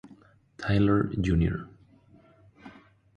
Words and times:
Taylor 0.57 1.11
Jr. 1.21 1.67